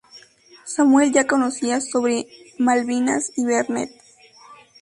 Samuel 0.65 1.11
ya 1.13 1.27
conocía 1.27 1.79
sobre 1.79 2.25
Malvinas 2.57 3.31
y 3.37 3.45
Vernet. 3.45 3.91